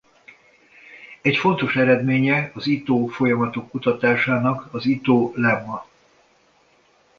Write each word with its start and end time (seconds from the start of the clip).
Egy 1.21 1.37
fontos 1.37 1.75
eredménye 1.75 2.51
az 2.53 2.67
Itó-folyamatok 2.67 3.69
kutatásának 3.69 4.73
az 4.73 4.85
Itó-lemma. 4.85 5.85